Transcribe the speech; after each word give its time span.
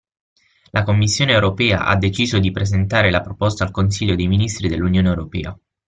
La 0.71 0.81
Commissione 0.81 1.31
Europea 1.33 1.85
ha 1.85 1.95
deciso 1.95 2.39
di 2.39 2.49
presentare 2.49 3.11
la 3.11 3.21
proposta 3.21 3.63
al 3.63 3.69
Consiglio 3.69 4.15
dei 4.15 4.27
Ministri 4.27 4.67
dell'Unione 4.67 5.09
Europea. 5.09 5.55